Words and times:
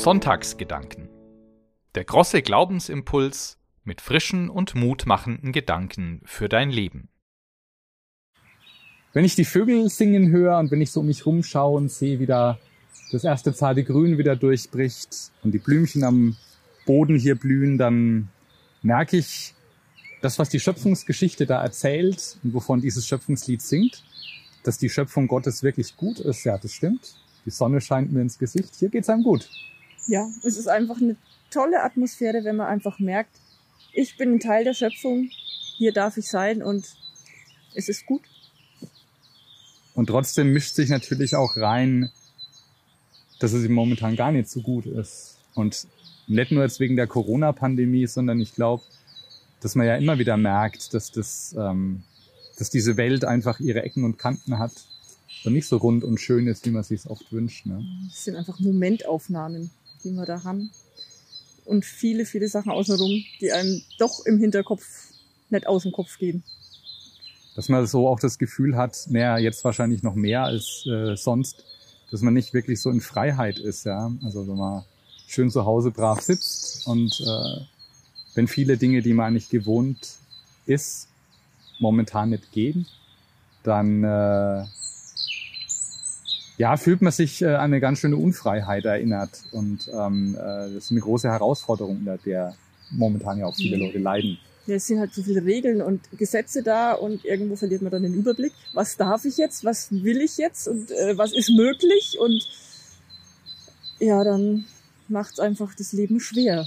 Sonntagsgedanken. 0.00 1.10
Der 1.94 2.04
große 2.04 2.40
Glaubensimpuls 2.40 3.58
mit 3.84 4.00
frischen 4.00 4.48
und 4.48 4.74
mutmachenden 4.74 5.52
Gedanken 5.52 6.22
für 6.24 6.48
dein 6.48 6.70
Leben. 6.70 7.10
Wenn 9.12 9.26
ich 9.26 9.34
die 9.34 9.44
Vögel 9.44 9.90
singen 9.90 10.30
höre 10.30 10.58
und 10.58 10.70
wenn 10.70 10.80
ich 10.80 10.90
so 10.90 11.00
um 11.00 11.06
mich 11.06 11.26
rumschaue 11.26 11.76
und 11.76 11.90
sehe, 11.90 12.18
wie 12.18 12.24
da 12.24 12.58
das 13.12 13.24
erste 13.24 13.52
zarte 13.52 13.84
Grün 13.84 14.16
wieder 14.16 14.36
durchbricht 14.36 15.32
und 15.42 15.52
die 15.52 15.58
Blümchen 15.58 16.02
am 16.02 16.36
Boden 16.86 17.16
hier 17.16 17.34
blühen, 17.34 17.76
dann 17.76 18.30
merke 18.80 19.18
ich, 19.18 19.54
das, 20.20 20.38
was 20.38 20.48
die 20.48 20.60
Schöpfungsgeschichte 20.60 21.46
da 21.46 21.62
erzählt 21.62 22.38
und 22.42 22.54
wovon 22.54 22.80
dieses 22.80 23.06
Schöpfungslied 23.06 23.62
singt, 23.62 24.02
dass 24.62 24.78
die 24.78 24.90
Schöpfung 24.90 25.28
Gottes 25.28 25.62
wirklich 25.62 25.96
gut 25.96 26.20
ist. 26.20 26.44
Ja, 26.44 26.58
das 26.58 26.72
stimmt. 26.72 27.14
Die 27.46 27.50
Sonne 27.50 27.80
scheint 27.80 28.12
mir 28.12 28.20
ins 28.20 28.38
Gesicht. 28.38 28.74
Hier 28.78 28.90
geht's 28.90 29.08
einem 29.08 29.22
gut. 29.22 29.48
Ja, 30.06 30.28
es 30.42 30.56
ist 30.56 30.68
einfach 30.68 31.00
eine 31.00 31.16
tolle 31.50 31.82
Atmosphäre, 31.82 32.44
wenn 32.44 32.56
man 32.56 32.66
einfach 32.66 32.98
merkt, 32.98 33.36
ich 33.92 34.16
bin 34.16 34.34
ein 34.34 34.40
Teil 34.40 34.64
der 34.64 34.74
Schöpfung, 34.74 35.30
hier 35.76 35.92
darf 35.92 36.16
ich 36.16 36.28
sein 36.28 36.62
und 36.62 36.86
es 37.74 37.88
ist 37.88 38.06
gut. 38.06 38.22
Und 39.94 40.06
trotzdem 40.06 40.52
mischt 40.52 40.74
sich 40.74 40.90
natürlich 40.90 41.34
auch 41.34 41.56
rein, 41.56 42.10
dass 43.40 43.52
es 43.52 43.64
ihm 43.64 43.72
momentan 43.72 44.16
gar 44.16 44.32
nicht 44.32 44.48
so 44.48 44.60
gut 44.60 44.86
ist. 44.86 45.38
Und 45.54 45.86
nicht 46.26 46.52
nur 46.52 46.62
jetzt 46.62 46.78
wegen 46.78 46.96
der 46.96 47.06
Corona-Pandemie, 47.06 48.06
sondern 48.06 48.40
ich 48.40 48.54
glaube, 48.54 48.84
dass 49.60 49.74
man 49.74 49.86
ja 49.86 49.96
immer 49.96 50.18
wieder 50.18 50.36
merkt, 50.36 50.94
dass 50.94 51.10
das, 51.10 51.54
ähm, 51.58 52.02
dass 52.58 52.70
diese 52.70 52.96
Welt 52.96 53.24
einfach 53.24 53.60
ihre 53.60 53.82
Ecken 53.82 54.04
und 54.04 54.18
Kanten 54.18 54.58
hat 54.58 54.72
und 55.44 55.52
nicht 55.52 55.68
so 55.68 55.76
rund 55.76 56.04
und 56.04 56.18
schön 56.18 56.46
ist, 56.46 56.66
wie 56.66 56.70
man 56.70 56.82
sich 56.82 57.00
es 57.00 57.10
oft 57.10 57.32
wünscht. 57.32 57.66
Ne? 57.66 57.84
Es 58.10 58.24
sind 58.24 58.36
einfach 58.36 58.58
Momentaufnahmen, 58.58 59.70
die 60.04 60.10
wir 60.10 60.26
da 60.26 60.44
haben. 60.44 60.70
Und 61.64 61.84
viele, 61.84 62.24
viele 62.26 62.48
Sachen 62.48 62.72
außenrum, 62.72 63.22
die 63.40 63.52
einem 63.52 63.82
doch 63.98 64.24
im 64.26 64.38
Hinterkopf 64.38 64.84
nicht 65.50 65.66
aus 65.66 65.82
dem 65.82 65.92
Kopf 65.92 66.18
gehen. 66.18 66.42
Dass 67.54 67.68
man 67.68 67.86
so 67.86 68.08
auch 68.08 68.18
das 68.18 68.38
Gefühl 68.38 68.76
hat, 68.76 69.06
naja, 69.08 69.38
jetzt 69.38 69.64
wahrscheinlich 69.64 70.02
noch 70.02 70.14
mehr 70.14 70.44
als 70.44 70.84
äh, 70.86 71.16
sonst, 71.16 71.64
dass 72.10 72.22
man 72.22 72.34
nicht 72.34 72.54
wirklich 72.54 72.80
so 72.80 72.90
in 72.90 73.00
Freiheit 73.00 73.58
ist, 73.58 73.84
ja. 73.84 74.10
Also 74.24 74.48
wenn 74.48 74.56
man 74.56 74.84
schön 75.26 75.50
zu 75.50 75.64
Hause 75.64 75.90
brav 75.90 76.20
sitzt 76.20 76.86
und 76.86 77.20
äh, 77.20 77.64
wenn 78.40 78.48
viele 78.48 78.78
Dinge, 78.78 79.02
die 79.02 79.12
man 79.12 79.26
eigentlich 79.26 79.50
gewohnt 79.50 80.16
ist, 80.64 81.08
momentan 81.78 82.30
nicht 82.30 82.50
gehen, 82.52 82.86
dann 83.64 84.02
äh, 84.02 84.64
ja, 86.56 86.78
fühlt 86.78 87.02
man 87.02 87.12
sich 87.12 87.42
äh, 87.42 87.48
an 87.48 87.64
eine 87.64 87.80
ganz 87.80 87.98
schöne 87.98 88.16
Unfreiheit 88.16 88.86
erinnert. 88.86 89.42
Und 89.52 89.90
ähm, 89.92 90.36
äh, 90.36 90.72
das 90.72 90.84
ist 90.84 90.90
eine 90.90 91.00
große 91.00 91.28
Herausforderung, 91.28 91.98
unter 91.98 92.16
der 92.16 92.54
momentan 92.90 93.40
ja 93.40 93.44
auch 93.44 93.54
viele 93.54 93.76
mhm. 93.76 93.82
Leute 93.82 93.98
leiden. 93.98 94.38
Ja, 94.66 94.76
es 94.76 94.86
sind 94.86 95.00
halt 95.00 95.12
so 95.12 95.22
viele 95.22 95.44
Regeln 95.44 95.82
und 95.82 96.00
Gesetze 96.16 96.62
da 96.62 96.94
und 96.94 97.26
irgendwo 97.26 97.56
verliert 97.56 97.82
man 97.82 97.92
dann 97.92 98.04
den 98.04 98.14
Überblick. 98.14 98.54
Was 98.72 98.96
darf 98.96 99.26
ich 99.26 99.36
jetzt? 99.36 99.66
Was 99.66 99.92
will 99.92 100.22
ich 100.22 100.38
jetzt? 100.38 100.66
Und 100.66 100.90
äh, 100.92 101.18
was 101.18 101.34
ist 101.34 101.50
möglich? 101.50 102.16
Und 102.18 102.42
ja, 103.98 104.24
dann 104.24 104.64
macht 105.08 105.32
es 105.32 105.40
einfach 105.40 105.74
das 105.74 105.92
Leben 105.92 106.20
schwer. 106.20 106.66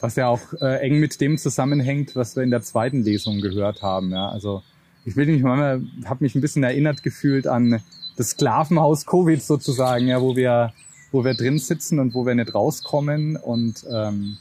Was 0.00 0.16
ja 0.16 0.28
auch 0.28 0.52
äh, 0.60 0.80
eng 0.80 1.00
mit 1.00 1.20
dem 1.20 1.38
zusammenhängt, 1.38 2.16
was 2.16 2.36
wir 2.36 2.42
in 2.42 2.50
der 2.50 2.62
zweiten 2.62 3.02
Lesung 3.02 3.40
gehört 3.40 3.82
haben. 3.82 4.10
Ja? 4.10 4.28
Also 4.28 4.62
ich 5.04 5.16
will 5.16 5.26
mich 5.26 5.42
manchmal, 5.42 5.82
habe 6.04 6.24
mich 6.24 6.34
ein 6.34 6.40
bisschen 6.40 6.64
erinnert 6.64 7.02
gefühlt 7.02 7.46
an 7.46 7.80
das 8.16 8.30
Sklavenhaus 8.30 9.06
Covid 9.06 9.42
sozusagen, 9.42 10.08
ja, 10.08 10.20
wo 10.20 10.36
wir, 10.36 10.72
wo 11.12 11.24
wir 11.24 11.34
drin 11.34 11.58
sitzen 11.58 11.98
und 11.98 12.14
wo 12.14 12.26
wir 12.26 12.34
nicht 12.34 12.54
rauskommen. 12.54 13.36
Und 13.36 13.86
ähm, 13.90 14.38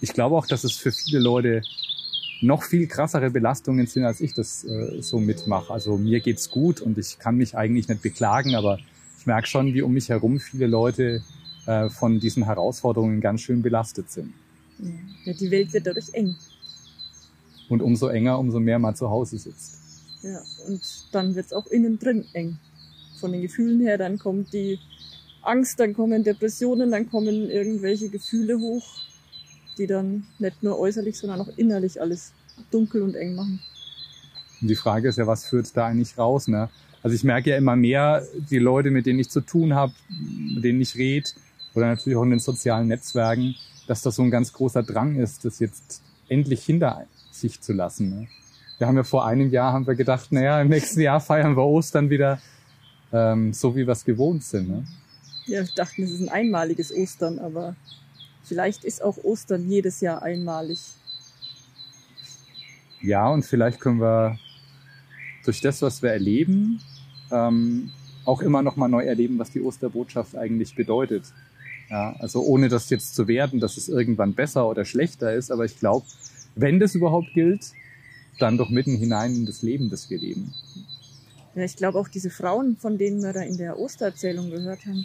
ich 0.00 0.12
glaube 0.12 0.36
auch, 0.36 0.46
dass 0.46 0.64
es 0.64 0.72
für 0.72 0.92
viele 0.92 1.18
Leute 1.18 1.62
noch 2.42 2.62
viel 2.62 2.86
krassere 2.86 3.30
Belastungen 3.30 3.86
sind, 3.86 4.04
als 4.04 4.20
ich 4.20 4.34
das 4.34 4.64
äh, 4.64 5.02
so 5.02 5.20
mitmache. 5.20 5.72
Also 5.72 5.96
mir 5.96 6.20
geht's 6.20 6.50
gut 6.50 6.80
und 6.80 6.96
ich 6.96 7.18
kann 7.18 7.36
mich 7.36 7.56
eigentlich 7.56 7.88
nicht 7.88 8.02
beklagen, 8.02 8.54
aber 8.54 8.78
ich 9.18 9.26
merke 9.26 9.46
schon, 9.46 9.74
wie 9.74 9.82
um 9.82 9.92
mich 9.92 10.08
herum 10.08 10.40
viele 10.40 10.66
Leute 10.66 11.22
äh, 11.66 11.88
von 11.88 12.20
diesen 12.20 12.44
Herausforderungen 12.44 13.20
ganz 13.20 13.42
schön 13.42 13.62
belastet 13.62 14.10
sind. 14.10 14.32
Ja, 15.24 15.32
die 15.32 15.50
Welt 15.50 15.72
wird 15.72 15.86
dadurch 15.86 16.12
eng 16.12 16.36
und 17.70 17.80
umso 17.80 18.08
enger, 18.08 18.38
umso 18.38 18.60
mehr 18.60 18.78
man 18.78 18.94
zu 18.94 19.08
Hause 19.08 19.38
sitzt. 19.38 19.78
Ja, 20.22 20.42
und 20.66 20.82
dann 21.12 21.34
wird's 21.34 21.52
auch 21.52 21.66
innen 21.68 21.98
drin 21.98 22.26
eng. 22.34 22.58
Von 23.18 23.32
den 23.32 23.42
Gefühlen 23.42 23.80
her, 23.80 23.96
dann 23.96 24.18
kommt 24.18 24.52
die 24.52 24.78
Angst, 25.42 25.80
dann 25.80 25.94
kommen 25.94 26.24
Depressionen, 26.24 26.90
dann 26.90 27.08
kommen 27.08 27.48
irgendwelche 27.48 28.08
Gefühle 28.08 28.58
hoch, 28.58 28.84
die 29.78 29.86
dann 29.86 30.26
nicht 30.38 30.62
nur 30.62 30.78
äußerlich, 30.78 31.16
sondern 31.18 31.40
auch 31.40 31.48
innerlich 31.56 32.00
alles 32.00 32.32
dunkel 32.70 33.02
und 33.02 33.14
eng 33.14 33.34
machen. 33.34 33.60
Und 34.60 34.68
die 34.68 34.76
Frage 34.76 35.08
ist 35.08 35.16
ja, 35.16 35.26
was 35.26 35.46
führt 35.46 35.74
da 35.74 35.86
eigentlich 35.86 36.18
raus? 36.18 36.48
Ne? 36.48 36.68
Also 37.02 37.14
ich 37.14 37.24
merke 37.24 37.50
ja 37.50 37.56
immer 37.56 37.76
mehr, 37.76 38.26
die 38.50 38.58
Leute, 38.58 38.90
mit 38.90 39.06
denen 39.06 39.20
ich 39.20 39.30
zu 39.30 39.40
tun 39.40 39.74
habe, 39.74 39.92
mit 40.54 40.64
denen 40.64 40.80
ich 40.80 40.96
rede, 40.96 41.30
oder 41.74 41.86
natürlich 41.86 42.16
auch 42.16 42.22
in 42.22 42.30
den 42.30 42.40
sozialen 42.40 42.88
Netzwerken, 42.88 43.54
dass 43.86 44.02
das 44.02 44.16
so 44.16 44.22
ein 44.22 44.30
ganz 44.30 44.52
großer 44.52 44.82
Drang 44.82 45.16
ist, 45.16 45.44
das 45.44 45.58
jetzt 45.58 46.02
endlich 46.28 46.64
hinter 46.64 47.06
sich 47.30 47.60
zu 47.60 47.72
lassen. 47.72 48.10
Ne? 48.10 48.28
Wir 48.78 48.86
haben 48.86 48.96
ja 48.96 49.04
vor 49.04 49.26
einem 49.26 49.50
Jahr 49.50 49.72
haben 49.72 49.86
wir 49.86 49.94
gedacht, 49.94 50.32
naja, 50.32 50.60
im 50.60 50.68
nächsten 50.68 51.00
Jahr 51.00 51.20
feiern 51.20 51.56
wir 51.56 51.64
Ostern 51.64 52.08
wieder 52.08 52.40
ähm, 53.12 53.52
so, 53.52 53.74
wie 53.76 53.86
wir 53.86 53.92
es 53.92 54.04
gewohnt 54.04 54.44
sind. 54.44 54.68
Ne? 54.68 54.84
Ja, 55.46 55.60
wir 55.60 55.74
dachten, 55.74 56.02
es 56.02 56.12
ist 56.12 56.20
ein 56.20 56.28
einmaliges 56.28 56.94
Ostern, 56.94 57.38
aber 57.38 57.74
vielleicht 58.44 58.84
ist 58.84 59.02
auch 59.02 59.18
Ostern 59.24 59.68
jedes 59.68 60.00
Jahr 60.00 60.22
einmalig. 60.22 60.78
Ja, 63.02 63.28
und 63.28 63.44
vielleicht 63.44 63.80
können 63.80 64.00
wir 64.00 64.38
durch 65.44 65.60
das, 65.60 65.82
was 65.82 66.02
wir 66.02 66.10
erleben, 66.10 66.80
ähm, 67.30 67.90
auch 68.24 68.42
immer 68.42 68.62
noch 68.62 68.76
mal 68.76 68.88
neu 68.88 69.04
erleben, 69.04 69.38
was 69.38 69.50
die 69.50 69.60
Osterbotschaft 69.60 70.36
eigentlich 70.36 70.74
bedeutet. 70.74 71.24
Ja, 71.90 72.14
also 72.20 72.42
ohne 72.42 72.68
das 72.68 72.88
jetzt 72.90 73.16
zu 73.16 73.26
werden, 73.26 73.58
dass 73.58 73.76
es 73.76 73.88
irgendwann 73.88 74.34
besser 74.34 74.68
oder 74.68 74.84
schlechter 74.84 75.34
ist, 75.34 75.50
aber 75.50 75.64
ich 75.64 75.78
glaube, 75.78 76.06
wenn 76.54 76.78
das 76.78 76.94
überhaupt 76.94 77.34
gilt, 77.34 77.72
dann 78.38 78.56
doch 78.56 78.70
mitten 78.70 78.96
hinein 78.96 79.34
in 79.34 79.46
das 79.46 79.62
Leben, 79.62 79.90
das 79.90 80.08
wir 80.08 80.18
leben. 80.18 80.54
Ja, 81.54 81.64
ich 81.64 81.76
glaube 81.76 81.98
auch 81.98 82.08
diese 82.08 82.30
Frauen, 82.30 82.76
von 82.76 82.96
denen 82.96 83.22
wir 83.22 83.32
da 83.32 83.42
in 83.42 83.56
der 83.56 83.78
Ostererzählung 83.78 84.50
gehört 84.50 84.86
haben, 84.86 85.04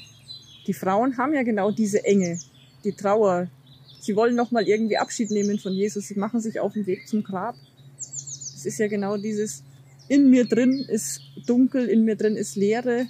die 0.67 0.73
Frauen 0.73 1.17
haben 1.17 1.33
ja 1.33 1.43
genau 1.43 1.71
diese 1.71 2.03
Enge, 2.05 2.39
die 2.83 2.93
Trauer. 2.93 3.47
Sie 3.99 4.15
wollen 4.15 4.35
noch 4.35 4.51
mal 4.51 4.67
irgendwie 4.67 4.97
Abschied 4.97 5.31
nehmen 5.31 5.59
von 5.59 5.73
Jesus. 5.73 6.07
Sie 6.07 6.19
machen 6.19 6.39
sich 6.39 6.59
auf 6.59 6.73
den 6.73 6.85
Weg 6.85 7.07
zum 7.07 7.23
Grab. 7.23 7.55
Es 7.99 8.65
ist 8.65 8.77
ja 8.77 8.87
genau 8.87 9.17
dieses, 9.17 9.63
in 10.07 10.29
mir 10.29 10.45
drin 10.45 10.85
ist 10.87 11.21
dunkel, 11.47 11.87
in 11.87 12.05
mir 12.05 12.15
drin 12.15 12.35
ist 12.35 12.55
Leere, 12.55 13.07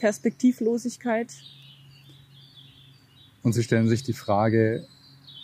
Perspektivlosigkeit. 0.00 1.28
Und 3.42 3.52
sie 3.52 3.62
stellen 3.62 3.88
sich 3.88 4.02
die 4.02 4.12
Frage, 4.12 4.86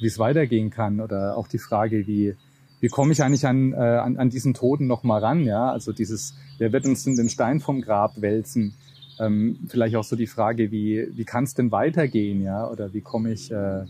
wie 0.01 0.07
es 0.07 0.19
weitergehen 0.19 0.71
kann 0.71 1.01
oder 1.01 1.37
auch 1.37 1.49
die 1.49 1.59
Frage, 1.59 2.07
wie, 2.07 2.37
wie 2.81 2.89
komme 2.89 3.13
ich 3.13 3.23
eigentlich 3.23 3.47
an, 3.47 3.73
äh, 3.73 3.77
an, 3.77 4.19
an 4.19 4.31
diesen 4.31 4.55
Toten 4.55 4.87
noch 4.87 5.03
mal 5.03 5.19
ran, 5.19 5.45
ja? 5.45 5.71
Also 5.71 5.93
dieses, 5.93 6.35
wer 6.59 6.73
wird 6.73 6.85
uns 6.85 7.05
denn 7.05 7.17
den 7.17 7.29
Stein 7.29 7.61
vom 7.61 7.81
Grab 7.81 8.21
wälzen? 8.21 8.75
Ähm, 9.19 9.59
vielleicht 9.69 9.97
auch 9.97 10.05
so 10.05 10.15
die 10.15 10.27
Frage, 10.27 10.71
wie, 10.71 11.09
wie 11.13 11.25
kann 11.25 11.45
es 11.45 11.55
denn 11.55 11.73
weitergehen, 11.73 12.43
ja? 12.43 12.69
Oder 12.69 12.93
wie 12.93 13.01
komme 13.01 13.33
ich, 13.33 13.51
äh, 13.51 13.85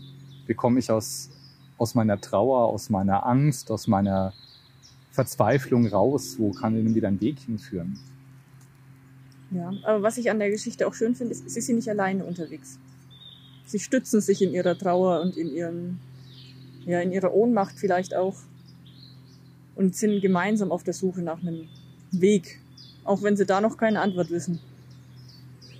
wie 0.45 0.53
komme 0.53 0.79
ich 0.79 0.89
aus, 0.89 1.29
aus 1.77 1.95
meiner 1.95 2.21
Trauer, 2.21 2.67
aus 2.67 2.89
meiner 2.89 3.25
Angst, 3.25 3.69
aus 3.71 3.87
meiner 3.87 4.33
Verzweiflung 5.11 5.87
raus? 5.87 6.35
Wo 6.37 6.51
kann 6.51 6.75
denn 6.75 6.95
wieder 6.95 7.09
ein 7.09 7.19
Weg 7.19 7.39
hinführen? 7.39 7.99
Ja, 9.51 9.71
aber 9.83 10.01
was 10.01 10.17
ich 10.17 10.31
an 10.31 10.39
der 10.39 10.49
Geschichte 10.49 10.87
auch 10.87 10.93
schön 10.93 11.15
finde, 11.15 11.33
ist, 11.33 11.49
sie 11.49 11.61
sind 11.61 11.77
nicht 11.77 11.89
alleine 11.89 12.23
unterwegs 12.23 12.79
sie 13.67 13.79
stützen 13.79 14.21
sich 14.21 14.41
in 14.41 14.53
ihrer 14.53 14.77
Trauer 14.77 15.21
und 15.21 15.37
in 15.37 15.53
ihren, 15.53 15.99
ja, 16.85 16.99
in 17.01 17.11
ihrer 17.11 17.33
Ohnmacht 17.33 17.75
vielleicht 17.77 18.15
auch 18.15 18.35
und 19.75 19.95
sind 19.95 20.21
gemeinsam 20.21 20.71
auf 20.71 20.83
der 20.83 20.93
Suche 20.93 21.21
nach 21.21 21.41
einem 21.41 21.67
Weg, 22.11 22.59
auch 23.03 23.21
wenn 23.21 23.37
sie 23.37 23.45
da 23.45 23.61
noch 23.61 23.77
keine 23.77 24.01
Antwort 24.01 24.31
wissen. 24.31 24.59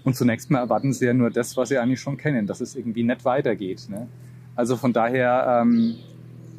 Und 0.04 0.16
zunächst 0.16 0.52
mal 0.52 0.60
erwarten 0.60 0.94
sie 0.94 1.06
ja 1.06 1.14
nur 1.14 1.32
das, 1.32 1.58
was 1.58 1.70
sie 1.70 1.78
eigentlich 1.78 2.00
schon 2.00 2.18
kennen, 2.18 2.46
dass 2.46 2.62
es 2.62 2.76
irgendwie 2.76 3.04
nicht 3.04 3.26
weitergeht. 3.26 3.88
Ne? 3.90 4.08
Also 4.56 4.78
von 4.78 4.94
daher, 4.94 5.62
ähm, 5.62 5.96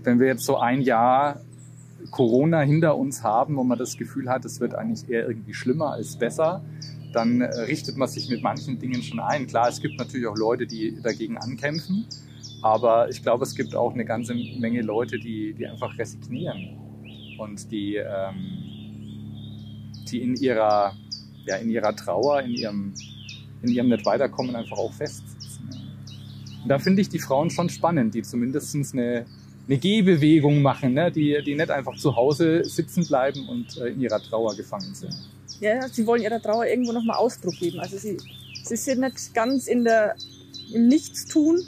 wenn 0.02 0.18
wir 0.20 0.26
jetzt 0.26 0.44
so 0.44 0.58
ein 0.58 0.82
Jahr 0.82 1.40
Corona 2.10 2.60
hinter 2.60 2.96
uns 2.96 3.22
haben, 3.22 3.56
wo 3.56 3.64
man 3.64 3.78
das 3.78 3.96
Gefühl 3.96 4.28
hat, 4.28 4.44
es 4.44 4.60
wird 4.60 4.74
eigentlich 4.74 5.08
eher 5.08 5.26
irgendwie 5.28 5.54
schlimmer 5.54 5.92
als 5.92 6.16
besser, 6.16 6.62
dann 7.12 7.40
äh, 7.40 7.60
richtet 7.62 7.96
man 7.96 8.08
sich 8.08 8.28
mit 8.28 8.42
manchen 8.42 8.78
Dingen 8.78 9.02
schon 9.02 9.20
ein. 9.20 9.46
Klar, 9.46 9.68
es 9.68 9.80
gibt 9.80 9.98
natürlich 9.98 10.26
auch 10.26 10.36
Leute, 10.36 10.66
die 10.66 11.00
dagegen 11.02 11.36
ankämpfen. 11.38 12.06
Aber 12.62 13.08
ich 13.08 13.22
glaube, 13.22 13.44
es 13.44 13.54
gibt 13.54 13.74
auch 13.74 13.94
eine 13.94 14.04
ganze 14.04 14.34
Menge 14.34 14.82
Leute, 14.82 15.18
die, 15.18 15.54
die 15.54 15.66
einfach 15.66 15.96
resignieren 15.96 16.76
und 17.38 17.70
die, 17.70 17.96
ähm, 17.96 18.34
die 20.10 20.22
in 20.22 20.34
ihrer, 20.34 20.94
ja, 21.46 21.56
in 21.56 21.70
ihrer 21.70 21.94
Trauer, 21.94 22.42
in 22.42 22.50
ihrem, 22.50 22.94
in 23.62 23.70
ihrem 23.70 23.88
nicht 23.88 24.04
weiterkommen 24.04 24.56
einfach 24.56 24.76
auch 24.76 24.92
festsitzen. 24.92 25.68
Und 26.62 26.68
da 26.68 26.78
finde 26.78 27.00
ich 27.00 27.08
die 27.08 27.20
Frauen 27.20 27.50
schon 27.50 27.68
spannend, 27.68 28.14
die 28.14 28.22
zumindest 28.22 28.74
eine, 28.92 29.24
eine 29.68 29.78
Gehbewegung 29.78 30.60
machen, 30.60 30.94
ne? 30.94 31.12
die, 31.12 31.40
die 31.44 31.54
nicht 31.54 31.70
einfach 31.70 31.96
zu 31.96 32.16
Hause 32.16 32.64
sitzen 32.64 33.06
bleiben 33.06 33.48
und 33.48 33.78
äh, 33.78 33.88
in 33.88 34.00
ihrer 34.00 34.20
Trauer 34.20 34.56
gefangen 34.56 34.94
sind. 34.94 35.14
Ja, 35.60 35.88
sie 35.88 36.06
wollen 36.06 36.22
ihrer 36.22 36.40
Trauer 36.40 36.66
irgendwo 36.66 36.92
nochmal 36.92 37.16
Ausdruck 37.16 37.56
geben. 37.58 37.80
Also 37.80 37.98
sie, 37.98 38.16
sie 38.62 38.76
sind 38.76 39.00
nicht 39.00 39.34
ganz 39.34 39.66
in 39.66 39.84
der, 39.84 40.14
im 40.72 40.88
Nichtstun, 40.88 41.60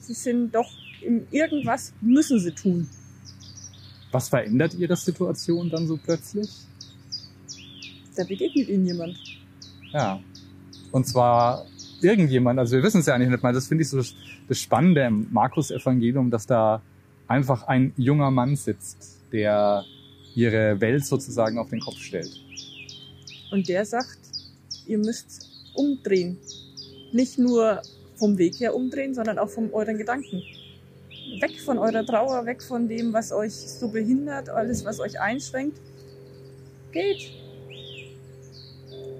sie 0.00 0.14
sind 0.14 0.54
doch 0.54 0.70
im 1.02 1.26
Irgendwas 1.30 1.92
müssen 2.00 2.40
sie 2.40 2.52
tun. 2.52 2.88
Was 4.10 4.28
verändert 4.28 4.74
ihre 4.74 4.96
Situation 4.96 5.70
dann 5.70 5.86
so 5.86 5.96
plötzlich? 5.96 6.48
Da 8.16 8.24
begegnet 8.24 8.68
ihnen 8.68 8.86
jemand. 8.86 9.16
Ja. 9.92 10.20
Und 10.90 11.06
zwar 11.06 11.66
irgendjemand, 12.00 12.58
also 12.58 12.76
wir 12.76 12.82
wissen 12.82 13.00
es 13.00 13.06
ja 13.06 13.14
eigentlich 13.14 13.30
nicht 13.30 13.42
mal, 13.42 13.52
das 13.52 13.66
finde 13.66 13.82
ich 13.82 13.88
so 13.88 14.02
das 14.48 14.58
Spannende 14.58 15.02
im 15.02 15.28
Markus-Evangelium, 15.30 16.30
dass 16.30 16.46
da 16.46 16.82
einfach 17.26 17.64
ein 17.64 17.92
junger 17.96 18.30
Mann 18.30 18.56
sitzt, 18.56 19.22
der 19.32 19.84
ihre 20.34 20.80
Welt 20.80 21.04
sozusagen 21.04 21.58
auf 21.58 21.70
den 21.70 21.80
Kopf 21.80 21.98
stellt. 21.98 22.30
Und 23.50 23.68
der 23.68 23.84
sagt, 23.84 24.18
ihr 24.86 24.98
müsst 24.98 25.48
umdrehen. 25.74 26.38
Nicht 27.12 27.38
nur 27.38 27.82
vom 28.16 28.38
Weg 28.38 28.58
her 28.60 28.74
umdrehen, 28.74 29.14
sondern 29.14 29.38
auch 29.38 29.48
von 29.48 29.72
euren 29.72 29.98
Gedanken. 29.98 30.42
Weg 31.40 31.60
von 31.60 31.78
eurer 31.78 32.04
Trauer, 32.04 32.46
weg 32.46 32.62
von 32.62 32.88
dem, 32.88 33.12
was 33.12 33.32
euch 33.32 33.52
so 33.52 33.88
behindert, 33.88 34.48
alles, 34.48 34.84
was 34.84 35.00
euch 35.00 35.20
einschränkt. 35.20 35.78
Geht. 36.92 37.32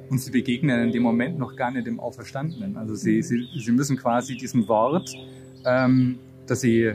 Und 0.08 0.19
sie 0.19 0.31
begegnen 0.31 0.84
in 0.84 0.93
dem 0.93 1.02
Moment 1.02 1.38
noch 1.38 1.56
gar 1.56 1.70
nicht 1.72 1.87
dem 1.87 1.99
Auferstandenen. 1.99 2.76
Also 2.76 2.94
sie, 2.94 3.22
sie, 3.22 3.49
sie 3.58 3.72
müssen 3.72 3.96
quasi 3.96 4.37
diesem 4.37 4.67
Wort, 4.69 5.12
ähm, 5.64 6.19
dass 6.46 6.61
sie 6.61 6.93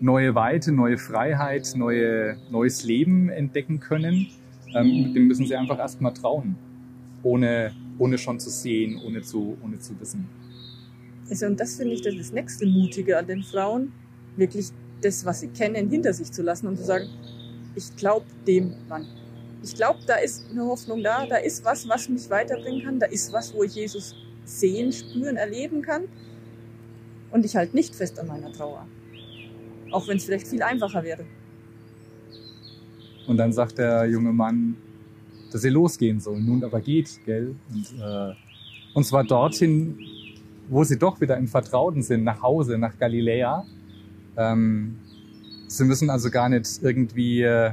neue 0.00 0.34
Weite, 0.34 0.72
neue 0.72 0.96
Freiheit, 0.96 1.72
neue, 1.76 2.38
neues 2.50 2.84
Leben 2.84 3.28
entdecken 3.28 3.78
können, 3.78 4.28
ähm, 4.74 5.14
dem 5.14 5.26
müssen 5.26 5.46
sie 5.46 5.56
einfach 5.56 5.78
erstmal 5.78 6.12
trauen, 6.14 6.56
ohne, 7.22 7.72
ohne 7.98 8.18
schon 8.18 8.38
zu 8.38 8.50
sehen, 8.50 9.00
ohne 9.06 9.22
zu, 9.22 9.56
ohne 9.62 9.78
zu 9.78 9.98
wissen. 10.00 10.28
Also, 11.28 11.46
und 11.46 11.60
das 11.60 11.76
finde 11.76 11.94
ich 11.94 12.02
das, 12.02 12.16
das 12.16 12.32
nächste 12.32 12.66
Mutige 12.66 13.16
an 13.18 13.26
den 13.26 13.42
Frauen, 13.42 13.92
wirklich 14.36 14.68
das, 15.00 15.24
was 15.24 15.40
sie 15.40 15.48
kennen, 15.48 15.88
hinter 15.88 16.12
sich 16.12 16.30
zu 16.32 16.42
lassen 16.42 16.66
und 16.66 16.76
zu 16.76 16.84
sagen, 16.84 17.08
ich 17.74 17.94
glaube 17.96 18.26
dem 18.46 18.74
Mann. 18.88 19.06
Ich 19.62 19.74
glaube, 19.74 20.00
da 20.06 20.16
ist 20.16 20.46
eine 20.50 20.64
Hoffnung 20.64 21.02
da, 21.02 21.26
da 21.26 21.36
ist 21.36 21.64
was, 21.64 21.88
was 21.88 22.08
mich 22.08 22.28
weiterbringen 22.30 22.82
kann, 22.82 22.98
da 22.98 23.06
ist 23.06 23.32
was, 23.32 23.54
wo 23.54 23.62
ich 23.62 23.74
Jesus 23.74 24.14
sehen, 24.44 24.92
spüren, 24.92 25.36
erleben 25.36 25.82
kann. 25.82 26.04
Und 27.30 27.44
ich 27.44 27.54
halte 27.54 27.76
nicht 27.76 27.94
fest 27.94 28.18
an 28.18 28.26
meiner 28.26 28.52
Trauer. 28.52 28.86
Auch 29.92 30.08
wenn 30.08 30.16
es 30.16 30.24
vielleicht 30.24 30.48
viel 30.48 30.62
einfacher 30.62 31.04
wäre. 31.04 31.24
Und 33.26 33.36
dann 33.36 33.52
sagt 33.52 33.78
der 33.78 34.06
junge 34.06 34.32
Mann, 34.32 34.76
dass 35.52 35.62
sie 35.62 35.68
losgehen 35.68 36.20
sollen. 36.20 36.44
Nun 36.46 36.64
aber 36.64 36.80
geht, 36.80 37.20
gell? 37.24 37.54
Und, 37.72 38.00
äh, 38.00 38.34
und 38.94 39.04
zwar 39.04 39.24
dorthin, 39.24 39.98
wo 40.68 40.84
sie 40.84 40.98
doch 40.98 41.20
wieder 41.20 41.36
im 41.36 41.48
Vertrauten 41.48 42.02
sind, 42.02 42.24
nach 42.24 42.42
Hause, 42.42 42.78
nach 42.78 42.98
Galiläa. 42.98 43.64
Ähm, 44.36 44.96
sie 45.66 45.84
müssen 45.84 46.10
also 46.10 46.30
gar 46.30 46.48
nicht 46.48 46.80
irgendwie 46.82 47.42
äh, 47.42 47.72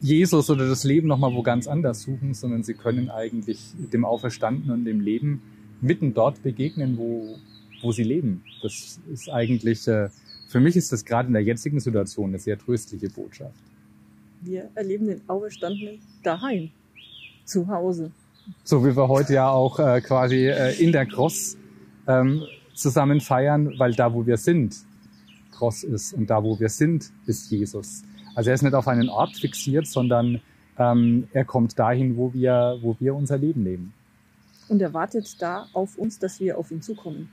Jesus 0.00 0.50
oder 0.50 0.68
das 0.68 0.84
Leben 0.84 1.06
nochmal 1.06 1.32
wo 1.32 1.42
ganz 1.42 1.68
anders 1.68 2.02
suchen, 2.02 2.34
sondern 2.34 2.64
sie 2.64 2.74
können 2.74 3.08
eigentlich 3.08 3.60
dem 3.92 4.04
Auferstandenen 4.04 4.80
und 4.80 4.84
dem 4.84 5.00
Leben 5.00 5.42
mitten 5.80 6.14
dort 6.14 6.42
begegnen, 6.42 6.96
wo, 6.96 7.36
wo 7.82 7.92
sie 7.92 8.02
leben. 8.02 8.42
Das 8.62 9.00
ist 9.12 9.30
eigentlich, 9.30 9.86
äh, 9.86 10.08
für 10.52 10.60
mich 10.60 10.76
ist 10.76 10.92
das 10.92 11.06
gerade 11.06 11.28
in 11.28 11.32
der 11.32 11.42
jetzigen 11.42 11.80
Situation 11.80 12.28
eine 12.28 12.38
sehr 12.38 12.58
tröstliche 12.58 13.08
Botschaft. 13.08 13.54
Wir 14.42 14.68
erleben 14.74 15.06
den 15.06 15.22
Auferstandenen 15.26 15.98
daheim, 16.22 16.70
zu 17.46 17.66
Hause. 17.68 18.10
So 18.62 18.84
wie 18.84 18.94
wir 18.94 19.08
heute 19.08 19.32
ja 19.32 19.48
auch 19.48 19.78
äh, 19.78 20.02
quasi 20.02 20.48
äh, 20.48 20.78
in 20.78 20.92
der 20.92 21.06
Cross 21.06 21.56
ähm, 22.06 22.42
zusammen 22.74 23.22
feiern, 23.22 23.72
weil 23.78 23.94
da, 23.94 24.12
wo 24.12 24.26
wir 24.26 24.36
sind, 24.36 24.76
Cross 25.52 25.84
ist 25.84 26.12
und 26.12 26.28
da, 26.28 26.44
wo 26.44 26.60
wir 26.60 26.68
sind, 26.68 27.10
ist 27.24 27.50
Jesus. 27.50 28.02
Also 28.34 28.50
er 28.50 28.54
ist 28.54 28.62
nicht 28.62 28.74
auf 28.74 28.88
einen 28.88 29.08
Ort 29.08 29.34
fixiert, 29.36 29.86
sondern 29.86 30.42
ähm, 30.78 31.28
er 31.32 31.46
kommt 31.46 31.78
dahin, 31.78 32.18
wo 32.18 32.34
wir, 32.34 32.78
wo 32.82 32.94
wir 33.00 33.14
unser 33.14 33.38
Leben 33.38 33.64
leben. 33.64 33.94
Und 34.68 34.82
er 34.82 34.92
wartet 34.92 35.40
da 35.40 35.66
auf 35.72 35.96
uns, 35.96 36.18
dass 36.18 36.40
wir 36.40 36.58
auf 36.58 36.70
ihn 36.70 36.82
zukommen. 36.82 37.30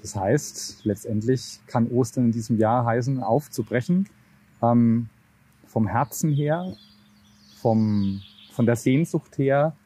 Das 0.00 0.14
heißt, 0.14 0.84
letztendlich 0.84 1.60
kann 1.66 1.88
Ostern 1.88 2.26
in 2.26 2.32
diesem 2.32 2.56
Jahr 2.56 2.84
heißen, 2.84 3.22
aufzubrechen, 3.22 4.08
ähm, 4.62 5.08
vom 5.66 5.86
Herzen 5.86 6.32
her, 6.32 6.76
vom, 7.60 8.22
von 8.52 8.66
der 8.66 8.76
Sehnsucht 8.76 9.38
her 9.38 9.76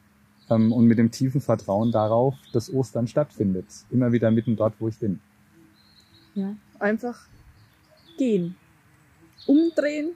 ähm, 0.49 0.71
und 0.71 0.85
mit 0.85 0.97
dem 0.97 1.11
tiefen 1.11 1.41
Vertrauen 1.41 1.91
darauf, 1.91 2.35
dass 2.53 2.71
Ostern 2.71 3.07
stattfindet. 3.07 3.65
Immer 3.89 4.11
wieder 4.11 4.31
mitten 4.31 4.55
dort, 4.55 4.75
wo 4.79 4.87
ich 4.87 4.99
bin. 4.99 5.19
Ja, 6.35 6.55
einfach 6.79 7.27
gehen, 8.17 8.55
umdrehen, 9.47 10.11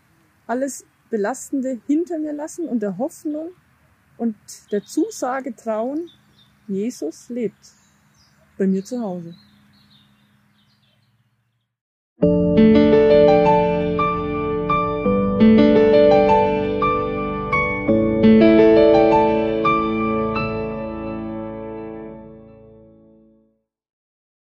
alles 0.45 0.85
Belastende 1.09 1.79
hinter 1.87 2.19
mir 2.19 2.33
lassen 2.33 2.67
und 2.67 2.81
der 2.81 2.97
Hoffnung 2.97 3.49
und 4.17 4.35
der 4.71 4.83
Zusage 4.83 5.55
trauen, 5.55 6.09
Jesus 6.67 7.29
lebt 7.29 7.71
bei 8.57 8.67
mir 8.67 8.83
zu 8.83 8.99
Hause. 9.01 9.35